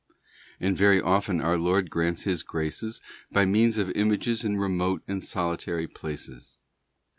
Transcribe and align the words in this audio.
And 0.59 0.75
very 0.75 0.99
often 0.99 1.41
our 1.41 1.59
Lord 1.59 1.91
grants 1.91 2.23
His 2.23 2.41
graces 2.41 3.01
by 3.31 3.45
means 3.45 3.77
of 3.77 3.91
images 3.91 4.43
in 4.43 4.57
remote 4.57 5.03
and 5.07 5.23
solitary 5.23 5.85
places. 5.87 6.57